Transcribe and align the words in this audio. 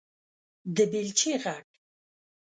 _د 0.75 0.77
بېلچې 0.91 1.33
غږ 1.43 1.67